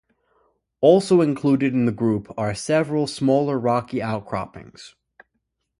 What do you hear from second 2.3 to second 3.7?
are several smaller